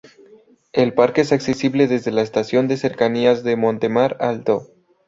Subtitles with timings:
[0.73, 4.71] El parque es accesible desde la estación de cercanías de Montemar Alto.